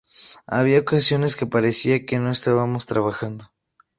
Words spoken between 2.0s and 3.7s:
que no estábamos trabajando.